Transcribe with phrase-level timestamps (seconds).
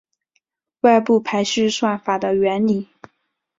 [0.79, 2.87] 外部排序算法的原理